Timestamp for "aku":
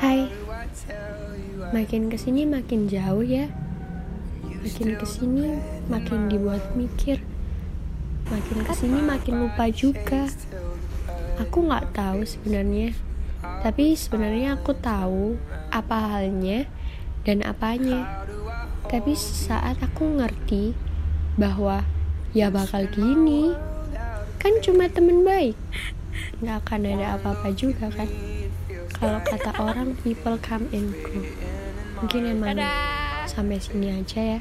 11.36-11.68, 14.56-14.72, 19.84-20.16